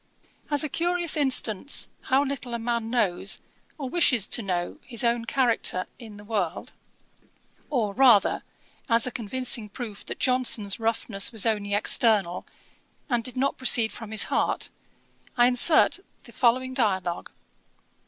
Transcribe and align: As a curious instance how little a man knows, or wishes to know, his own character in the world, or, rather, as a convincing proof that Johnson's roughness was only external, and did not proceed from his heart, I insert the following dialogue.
As 0.49 0.63
a 0.63 0.67
curious 0.67 1.15
instance 1.15 1.87
how 2.05 2.23
little 2.25 2.55
a 2.55 2.57
man 2.57 2.89
knows, 2.89 3.39
or 3.77 3.87
wishes 3.87 4.27
to 4.29 4.41
know, 4.41 4.79
his 4.83 5.03
own 5.03 5.25
character 5.25 5.85
in 5.99 6.17
the 6.17 6.23
world, 6.23 6.73
or, 7.69 7.93
rather, 7.93 8.41
as 8.89 9.05
a 9.05 9.11
convincing 9.11 9.69
proof 9.69 10.03
that 10.07 10.17
Johnson's 10.17 10.79
roughness 10.79 11.31
was 11.31 11.45
only 11.45 11.75
external, 11.75 12.47
and 13.11 13.23
did 13.23 13.37
not 13.37 13.59
proceed 13.59 13.93
from 13.93 14.09
his 14.09 14.23
heart, 14.23 14.71
I 15.37 15.45
insert 15.45 15.99
the 16.23 16.31
following 16.31 16.73
dialogue. 16.73 17.29